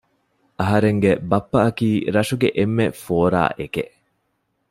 އަހަރެންގެ 0.59 1.11
ބައްޕައަކީ 1.29 1.89
ރަށުގެ 2.15 2.49
އެންމެ 2.57 2.85
ފޯރާއެކެއް 3.03 3.93